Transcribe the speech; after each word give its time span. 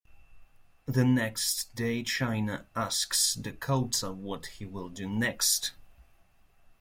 The 0.87 1.05
next 1.05 1.75
day, 1.75 2.01
China 2.01 2.65
asks 2.75 3.35
Dakota 3.35 4.11
what 4.11 4.47
he 4.47 4.65
will 4.65 4.89
do 4.89 5.07
next. 5.07 5.73